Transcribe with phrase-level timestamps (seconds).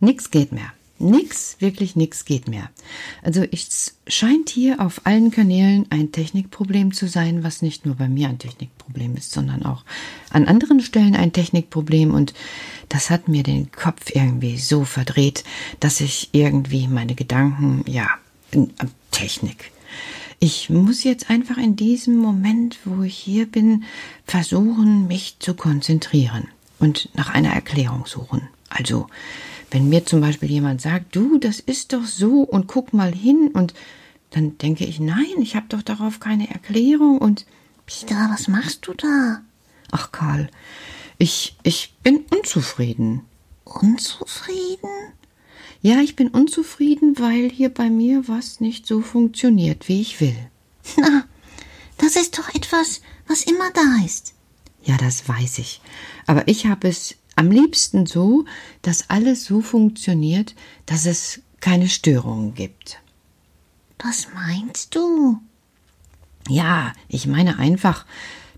[0.00, 0.72] Nix geht mehr.
[0.98, 2.70] Nix, wirklich nix geht mehr.
[3.22, 8.08] Also es scheint hier auf allen Kanälen ein Technikproblem zu sein, was nicht nur bei
[8.08, 9.84] mir ein Technikproblem ist, sondern auch
[10.30, 12.32] an anderen Stellen ein Technikproblem und
[12.88, 15.44] das hat mir den Kopf irgendwie so verdreht,
[15.80, 18.08] dass ich irgendwie meine Gedanken, ja,
[19.10, 19.72] Technik.
[20.38, 23.84] Ich muss jetzt einfach in diesem Moment, wo ich hier bin,
[24.26, 28.48] versuchen, mich zu konzentrieren und nach einer Erklärung suchen.
[28.68, 29.08] Also,
[29.70, 33.50] wenn mir zum Beispiel jemand sagt, du, das ist doch so und guck mal hin
[33.52, 33.74] und
[34.30, 37.46] dann denke ich, nein, ich habe doch darauf keine Erklärung und
[37.86, 39.40] Peter, was machst du da?
[39.92, 40.50] Ach Karl,
[41.18, 43.22] ich ich bin unzufrieden.
[43.64, 44.90] Unzufrieden?
[45.82, 50.36] Ja, ich bin unzufrieden, weil hier bei mir was nicht so funktioniert, wie ich will.
[50.96, 51.24] Na,
[51.98, 54.34] das ist doch etwas, was immer da ist.
[54.84, 55.80] Ja, das weiß ich.
[56.26, 58.44] Aber ich habe es am liebsten so,
[58.82, 60.54] dass alles so funktioniert,
[60.86, 63.00] dass es keine Störungen gibt.
[63.98, 65.40] Was meinst du?
[66.48, 68.06] Ja, ich meine einfach,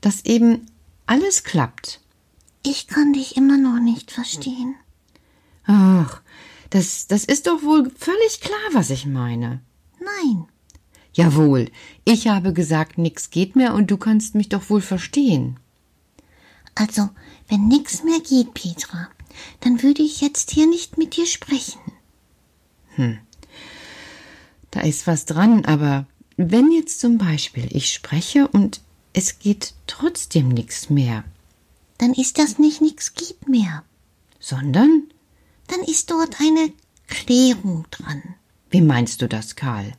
[0.00, 0.66] dass eben
[1.06, 2.00] alles klappt.
[2.62, 4.74] Ich kann dich immer noch nicht verstehen.
[5.64, 6.20] Ach,
[6.70, 9.60] das, das ist doch wohl völlig klar, was ich meine.
[10.00, 10.46] Nein.
[11.12, 11.70] Jawohl,
[12.04, 15.58] ich habe gesagt, nix geht mehr und du kannst mich doch wohl verstehen.
[16.76, 17.08] Also,
[17.48, 19.08] wenn nix mehr geht, Petra,
[19.60, 21.80] dann würde ich jetzt hier nicht mit dir sprechen.
[22.94, 23.18] Hm.
[24.70, 26.06] Da ist was dran, aber
[26.36, 28.80] wenn jetzt zum Beispiel ich spreche und
[29.14, 31.24] es geht trotzdem nix mehr.
[31.96, 33.82] Dann ist das nicht nix geht mehr.
[34.38, 35.04] Sondern?
[35.68, 36.72] Dann ist dort eine
[37.06, 38.22] Klärung dran.
[38.68, 39.94] Wie meinst du das, Karl?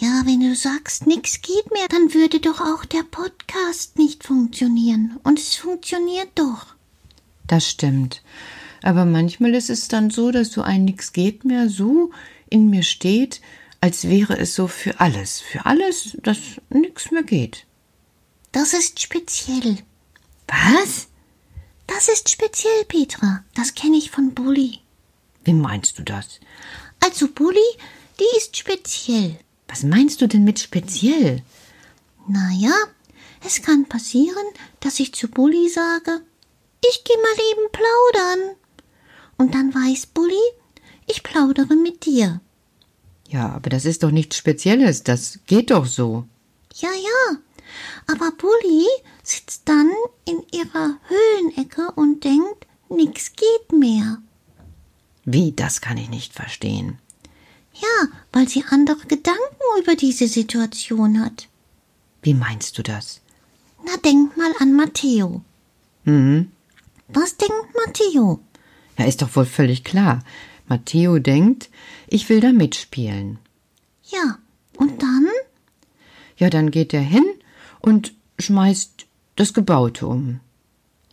[0.00, 5.18] Ja, wenn du sagst, nix geht mehr, dann würde doch auch der Podcast nicht funktionieren.
[5.24, 6.66] Und es funktioniert doch.
[7.48, 8.22] Das stimmt.
[8.84, 12.12] Aber manchmal ist es dann so, dass so ein nix geht mehr so
[12.48, 13.40] in mir steht,
[13.80, 16.38] als wäre es so für alles, für alles, dass
[16.70, 17.66] nix mehr geht.
[18.52, 19.78] Das ist speziell.
[20.46, 21.08] Was?
[21.88, 23.42] Das ist speziell, Petra.
[23.56, 24.78] Das kenne ich von Bulli.
[25.42, 26.38] Wie meinst du das?
[27.00, 27.58] Also Bulli,
[28.20, 29.40] die ist speziell.
[29.68, 31.42] Was meinst du denn mit speziell?
[32.26, 32.74] Na ja,
[33.44, 34.44] es kann passieren,
[34.80, 36.22] dass ich zu Bulli sage,
[36.80, 38.56] ich geh mal eben plaudern.
[39.36, 40.34] Und dann weiß Bulli,
[41.06, 42.40] ich plaudere mit dir.
[43.28, 46.24] Ja, aber das ist doch nichts Spezielles, das geht doch so.
[46.74, 47.38] Ja, ja,
[48.06, 48.86] aber Bulli
[49.22, 49.90] sitzt dann
[50.24, 54.18] in ihrer Höhlenecke und denkt, nix geht mehr.
[55.24, 56.98] Wie, das kann ich nicht verstehen.
[57.80, 61.48] Ja, weil sie andere Gedanken über diese Situation hat.
[62.22, 63.20] Wie meinst du das?
[63.84, 65.42] Na, denk mal an Matteo.
[66.04, 66.50] Mhm.
[67.08, 68.40] Was denkt Matteo?
[68.98, 70.24] Ja, ist doch wohl völlig klar.
[70.66, 71.70] Matteo denkt,
[72.08, 73.38] ich will da mitspielen.
[74.04, 74.38] Ja,
[74.76, 75.26] und dann?
[76.36, 77.24] Ja, dann geht er hin
[77.80, 80.40] und schmeißt das Gebaute um.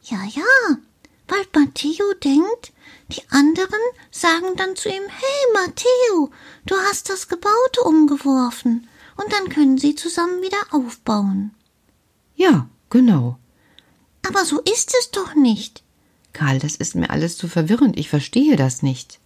[0.03, 0.77] Ja, ja,
[1.27, 2.73] weil Matteo denkt,
[3.10, 3.81] die anderen
[4.12, 6.31] sagen dann zu ihm, hey Matteo,
[6.66, 8.88] du hast das Gebaute umgeworfen.
[9.18, 11.52] Und dann können sie zusammen wieder aufbauen.
[12.36, 13.38] Ja, genau.
[14.28, 15.84] Aber so ist es doch nicht.
[16.34, 17.98] Karl, das ist mir alles zu verwirrend.
[17.98, 19.19] Ich verstehe das nicht.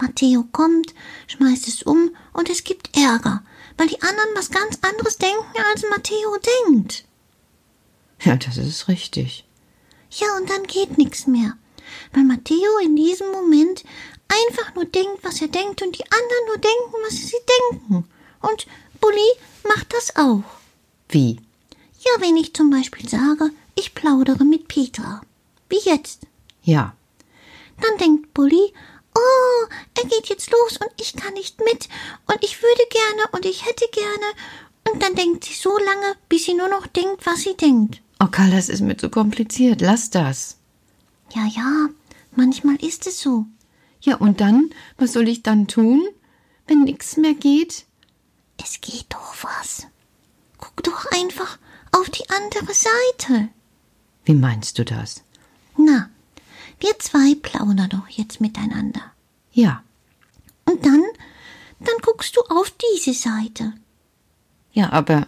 [0.00, 0.94] Matteo kommt,
[1.28, 3.44] schmeißt es um und es gibt Ärger,
[3.76, 6.36] weil die anderen was ganz anderes denken, als Matteo
[6.66, 7.04] denkt.
[8.20, 9.44] Ja, das ist richtig.
[10.10, 11.56] Ja, und dann geht nichts mehr,
[12.12, 13.84] weil Matteo in diesem Moment
[14.28, 17.36] einfach nur denkt, was er denkt und die anderen nur denken, was sie
[17.70, 18.08] denken.
[18.40, 18.66] Und
[19.00, 19.30] Bulli
[19.68, 20.42] macht das auch.
[21.08, 21.40] Wie?
[22.00, 25.22] Ja, wenn ich zum Beispiel sage, ich plaudere mit Petra.
[25.68, 26.26] Wie jetzt.
[26.62, 26.94] Ja.
[27.80, 28.72] Dann denkt Bulli,
[29.14, 29.66] oh,
[29.98, 31.88] er geht jetzt los und ich kann nicht mit
[32.26, 34.26] und ich würde gerne und ich hätte gerne.
[34.90, 38.00] Und dann denkt sie so lange, bis sie nur noch denkt, was sie denkt.
[38.20, 39.80] Oh, Karl, das ist mir zu kompliziert.
[39.80, 40.56] Lass das.
[41.34, 41.88] Ja, ja,
[42.36, 43.46] manchmal ist es so.
[44.00, 44.70] Ja, und dann?
[44.96, 46.02] Was soll ich dann tun,
[46.66, 47.86] wenn nichts mehr geht?
[48.62, 49.86] Es geht doch was.
[50.58, 51.58] Guck doch einfach
[51.92, 53.48] auf die andere Seite.
[54.24, 55.22] Wie meinst du das?
[55.76, 56.10] Na,
[56.80, 59.12] wir zwei plaudern doch jetzt miteinander.
[59.52, 59.82] Ja.
[60.64, 61.02] Und dann,
[61.80, 63.72] dann guckst du auf diese Seite.
[64.72, 65.26] Ja, aber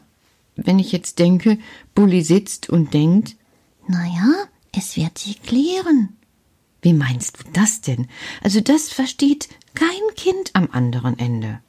[0.57, 1.59] wenn ich jetzt denke,
[1.95, 3.37] Bulli sitzt und denkt,
[3.87, 6.17] Na ja, es wird sich klären.
[6.85, 8.09] Wie meinst du das denn?
[8.43, 11.61] Also das versteht kein Kind am anderen Ende.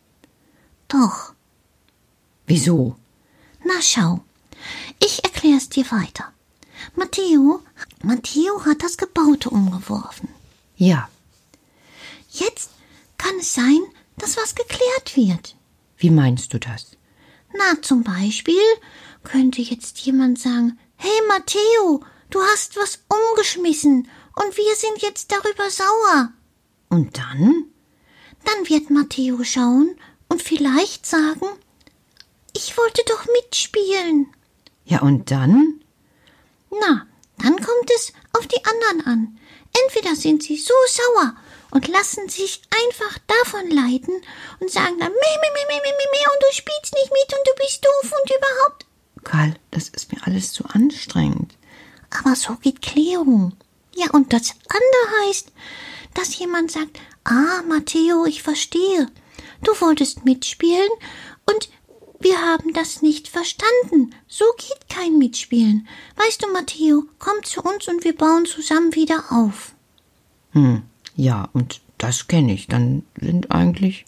[0.88, 1.34] Doch.
[2.46, 2.96] Wieso?
[3.64, 4.24] Na schau,
[5.00, 6.32] ich erklär's dir weiter.
[6.96, 7.62] Matteo,
[8.04, 10.30] Matteo hat das Gebaute umgeworfen.
[10.78, 11.10] Ja,
[12.36, 12.72] Jetzt
[13.18, 13.80] kann es sein,
[14.18, 15.56] dass was geklärt wird.
[15.98, 16.98] Wie meinst du das?
[17.58, 18.62] Na, zum Beispiel
[19.24, 25.70] könnte jetzt jemand sagen, hey Matteo, du hast was umgeschmissen und wir sind jetzt darüber
[25.70, 26.30] sauer.
[26.90, 27.66] Und dann?
[28.44, 29.98] Dann wird Matteo schauen
[30.30, 31.48] und vielleicht sagen,
[32.56, 34.28] ich wollte doch mitspielen.
[34.86, 35.82] Ja, und dann?
[36.70, 39.40] Na, dann kommt es auf die anderen an.
[39.86, 41.36] Entweder sind sie so sauer
[41.72, 44.22] und lassen sich einfach davon leiten
[44.60, 47.48] und sagen dann, meh, meh, meh, meh, meh, meh, und du spielst nicht mit und
[47.48, 48.86] du bist doof und überhaupt.
[49.24, 51.58] Karl, das ist mir alles zu anstrengend.
[52.12, 53.54] Aber so geht Klärung.
[53.96, 55.52] Ja, und das andere heißt,
[56.14, 59.10] dass jemand sagt, ah, Matteo, ich verstehe.
[59.64, 60.90] Du wolltest mitspielen
[61.46, 61.70] und
[62.20, 64.14] wir haben das nicht verstanden.
[64.28, 65.88] So geht kein Mitspielen.
[66.16, 69.74] Weißt du, Matteo, komm zu uns und wir bauen zusammen wieder auf.
[70.52, 70.84] Hm,
[71.16, 72.68] ja, und das kenne ich.
[72.68, 74.06] Dann sind eigentlich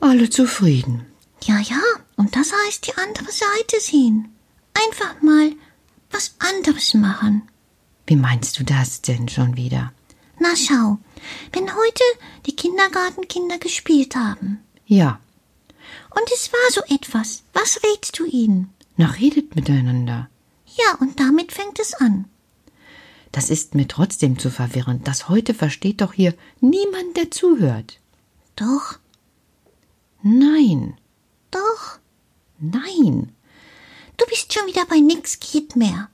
[0.00, 1.06] alle zufrieden.
[1.42, 1.80] Ja, ja,
[2.16, 4.34] und das heißt die andere Seite sehen.
[4.74, 5.52] Einfach mal
[6.10, 7.48] was anderes machen.
[8.08, 9.92] Wie meinst du das denn schon wieder?
[10.38, 10.96] Na schau,
[11.52, 12.04] wenn heute
[12.46, 14.64] die Kindergartenkinder gespielt haben.
[14.86, 15.20] Ja.
[16.16, 17.42] Und es war so etwas.
[17.52, 18.72] Was rätst du ihnen?
[18.96, 20.30] Na, redet miteinander.
[20.64, 22.24] Ja, und damit fängt es an.
[23.30, 25.06] Das ist mir trotzdem zu verwirrend.
[25.06, 28.00] Das heute versteht doch hier niemand, der zuhört.
[28.56, 28.98] Doch.
[30.22, 30.96] Nein.
[31.50, 31.98] Doch.
[32.58, 33.32] Nein.
[34.16, 36.08] Du bist schon wieder bei nix geht mehr.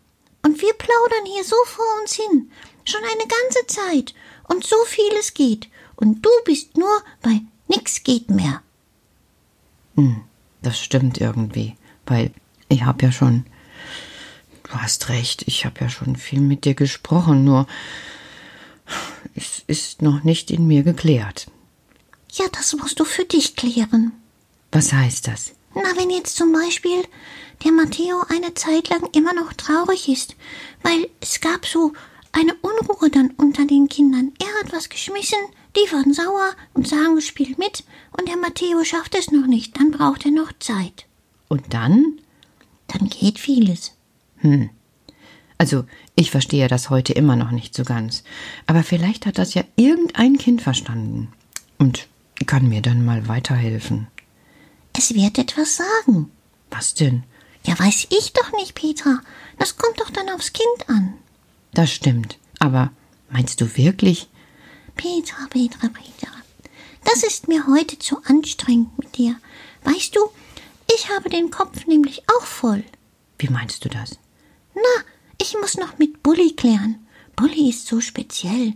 [0.45, 2.51] Und wir plaudern hier so vor uns hin.
[2.85, 4.15] Schon eine ganze Zeit.
[4.49, 5.69] Und so vieles geht.
[5.97, 8.63] Und du bist nur bei nix geht mehr.
[9.97, 10.23] Hm,
[10.63, 11.77] das stimmt irgendwie.
[12.07, 12.31] Weil
[12.69, 13.47] ich hab ja schon
[14.65, 17.67] Du hast recht, ich habe ja schon viel mit dir gesprochen, nur
[19.35, 21.47] es ist noch nicht in mir geklärt.
[22.33, 24.13] Ja, das musst du für dich klären.
[24.73, 25.53] Was heißt das?
[25.75, 27.03] Na, wenn jetzt zum Beispiel
[27.65, 30.37] der Matteo eine Zeit lang immer noch traurig ist,
[30.83, 31.93] weil es gab so
[32.33, 34.33] eine Unruhe dann unter den Kindern.
[34.41, 35.39] Er hat was geschmissen,
[35.77, 37.85] die waren sauer und sagen, spiel mit,
[38.17, 41.07] und der Matteo schafft es noch nicht, dann braucht er noch Zeit.
[41.49, 42.21] Und dann?
[42.89, 43.97] Dann geht vieles.
[44.39, 44.71] Hm.
[45.59, 45.85] Also,
[46.17, 48.25] ich verstehe das heute immer noch nicht so ganz.
[48.67, 51.33] Aber vielleicht hat das ja irgendein Kind verstanden.
[51.79, 52.09] Und
[52.47, 54.09] kann mir dann mal weiterhelfen.
[54.97, 56.31] Es wird etwas sagen.
[56.71, 57.25] Was denn?
[57.65, 59.21] Ja, weiß ich doch nicht, Petra.
[59.59, 61.15] Das kommt doch dann aufs Kind an.
[61.73, 62.39] Das stimmt.
[62.59, 62.93] Aber
[63.31, 64.29] meinst du wirklich?
[64.95, 66.33] Petra, Petra, Petra.
[67.05, 69.37] Das ist mir heute zu anstrengend mit dir.
[69.83, 70.21] Weißt du,
[70.95, 72.85] ich habe den Kopf nämlich auch voll.
[73.39, 74.19] Wie meinst du das?
[74.75, 75.05] Na,
[75.41, 77.07] ich muss noch mit Bulli klären.
[77.37, 78.75] Bulli ist so speziell.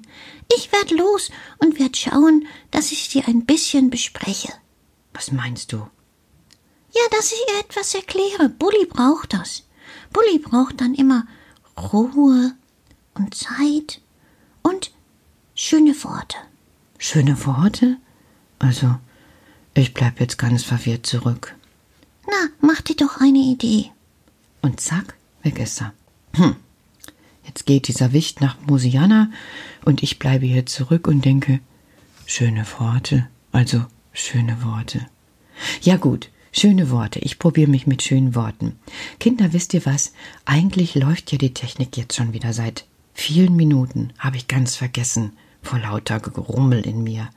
[0.56, 4.52] Ich werd los und werd schauen, dass ich sie ein bisschen bespreche.
[5.12, 5.86] Was meinst du?
[6.94, 8.48] Ja, dass ich ihr etwas erkläre.
[8.48, 9.64] Bulli braucht das.
[10.12, 11.26] Bulli braucht dann immer
[11.76, 12.52] Ruhe
[13.14, 14.00] und Zeit
[14.62, 14.90] und
[15.54, 16.36] schöne Worte.
[16.98, 17.96] Schöne Worte?
[18.58, 18.96] Also,
[19.74, 21.54] ich bleib jetzt ganz verwirrt zurück.
[22.26, 23.90] Na, mach dir doch eine Idee.
[24.62, 25.92] Und zack, weg ist er.
[26.34, 26.56] Hm.
[27.44, 29.30] Jetzt geht dieser Wicht nach Mosiana
[29.84, 31.60] und ich bleibe hier zurück und denke,
[32.26, 35.06] schöne Worte, also schöne Worte.
[35.80, 37.20] Ja gut, schöne Worte.
[37.20, 38.76] Ich probiere mich mit schönen Worten.
[39.20, 40.12] Kinder, wisst ihr was?
[40.44, 42.84] Eigentlich läuft ja die Technik jetzt schon wieder seit
[43.14, 44.12] vielen Minuten.
[44.18, 47.28] Habe ich ganz vergessen vor lauter Gerummel in mir.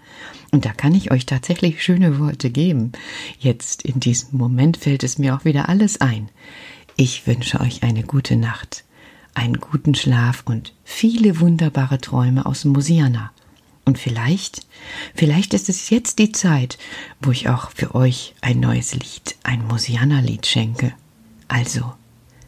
[0.51, 2.91] Und da kann ich euch tatsächlich schöne Worte geben.
[3.39, 6.29] Jetzt in diesem Moment fällt es mir auch wieder alles ein.
[6.95, 8.83] Ich wünsche euch eine gute Nacht,
[9.33, 13.31] einen guten Schlaf und viele wunderbare Träume aus Mosiana.
[13.85, 14.65] Und vielleicht,
[15.15, 16.77] vielleicht ist es jetzt die Zeit,
[17.21, 20.93] wo ich auch für euch ein neues Lied, ein Mosiana-Lied schenke.
[21.47, 21.93] Also,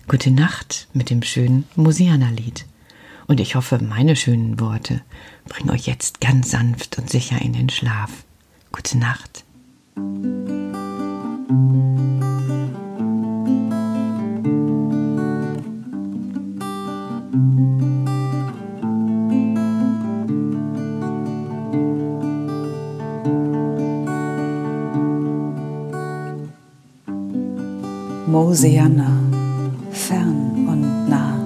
[0.08, 2.66] gute Nacht mit dem schönen Mosiana-Lied.
[3.26, 5.02] Und ich hoffe, meine schönen Worte
[5.46, 8.12] bringen euch jetzt ganz sanft und sicher in den Schlaf.
[8.72, 9.44] Gute Nacht.
[28.34, 29.12] Mosiana,
[29.92, 31.38] fern und nah.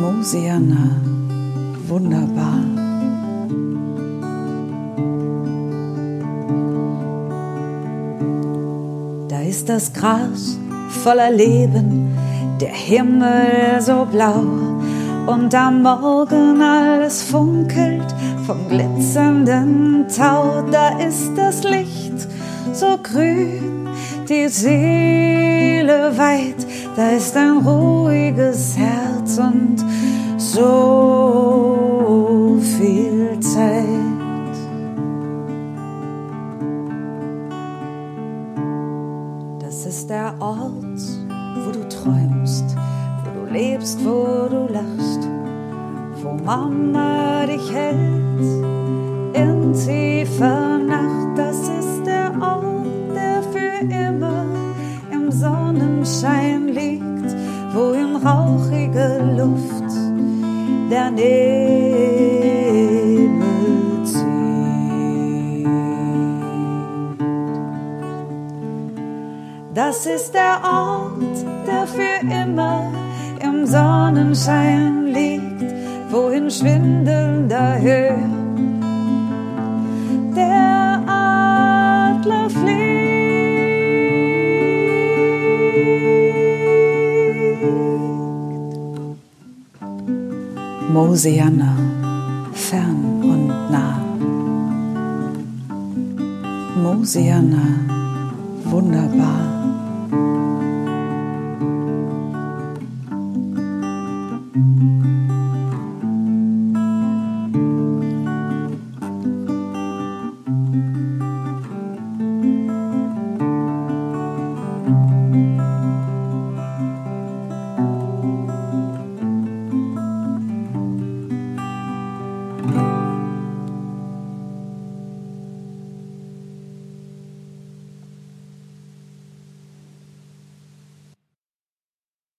[0.00, 0.96] Mosiana,
[1.86, 2.64] wunderbar.
[9.28, 10.58] Da ist das Gras
[11.02, 12.16] voller Leben,
[12.62, 14.42] der Himmel so blau
[15.26, 18.14] und am Morgen alles funkelt
[18.46, 20.64] vom glitzernden Tau.
[20.70, 22.26] Da ist das Licht
[22.72, 23.79] so grün,
[24.30, 29.84] die Seele weit, da ist ein ruhiges Herz und
[30.38, 31.00] so
[32.78, 33.88] viel Zeit.
[39.58, 41.00] Das ist der Ort,
[41.64, 42.76] wo du träumst,
[43.24, 45.28] wo du lebst, wo du lachst,
[46.22, 48.40] wo Mama dich hält
[49.34, 51.36] in tiefer Nacht.
[51.36, 52.79] Das ist der Ort,
[56.04, 57.36] Sonnenschein liegt,
[57.74, 59.92] wo in rauchige Luft
[60.90, 62.00] der Nebel
[64.04, 65.66] zieht.
[69.74, 72.90] Das ist der Ort, der für immer
[73.42, 75.74] im Sonnenschein liegt,
[76.10, 78.39] wo in schwindelnder Höhe
[91.10, 91.74] Mosianna,
[92.52, 93.98] fern und nah.
[96.80, 97.64] Mosianna,
[98.70, 99.59] wunderbar.